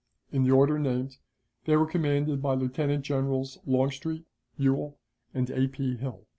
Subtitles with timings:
[0.31, 1.17] In the order named,
[1.65, 4.25] they were commanded by Lieutenant Generals Longstreet,
[4.57, 4.97] Ewell,
[5.31, 5.67] and A.
[5.67, 5.95] P.
[5.97, 6.25] Hill.